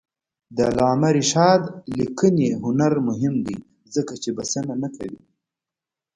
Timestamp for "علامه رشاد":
0.69-1.61